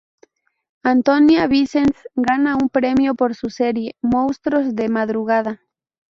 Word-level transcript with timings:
Antònia 0.91 1.43
Vicens 1.51 2.07
gana 2.29 2.55
un 2.63 2.69
premio 2.79 3.13
por 3.13 3.35
su 3.35 3.51
serie 3.51 3.93
"Monstruos 4.01 4.73
de 4.75 4.89
madrugada" 4.89 5.61